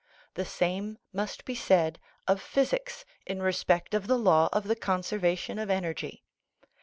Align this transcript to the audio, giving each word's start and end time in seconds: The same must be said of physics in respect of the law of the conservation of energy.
The 0.33 0.45
same 0.45 0.97
must 1.13 1.45
be 1.45 1.53
said 1.53 1.99
of 2.27 2.41
physics 2.41 3.05
in 3.27 3.39
respect 3.43 3.93
of 3.93 4.07
the 4.07 4.17
law 4.17 4.49
of 4.51 4.63
the 4.63 4.75
conservation 4.75 5.59
of 5.59 5.69
energy. 5.69 6.23